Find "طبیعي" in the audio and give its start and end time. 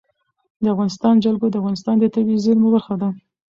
2.15-2.41